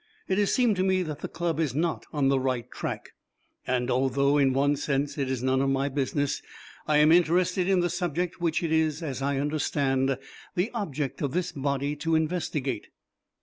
[0.27, 3.09] It has seemed to me that the Club is not on the right track,
[3.67, 6.41] and although in one sense it is none of my business,
[6.87, 10.17] I am interested in the subject which it is, as I understand,
[10.55, 12.87] the object of this body to investigate.